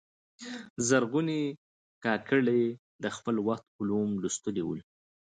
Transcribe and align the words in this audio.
زرغونې 0.87 1.41
کاکړي 2.05 2.61
د 3.03 3.05
خپل 3.15 3.35
وخت 3.47 3.65
علوم 3.79 4.09
لوستلي 4.21 4.63
ول. 4.65 4.79